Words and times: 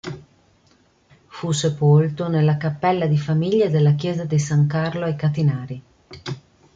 Fu 1.27 1.51
sepolto 1.51 2.27
nella 2.27 2.57
cappella 2.57 3.05
di 3.05 3.19
famiglia 3.19 3.69
della 3.69 3.91
chiesa 3.93 4.23
di 4.25 4.39
San 4.39 4.65
Carlo 4.65 5.05
ai 5.05 5.15
Catinari. 5.15 5.83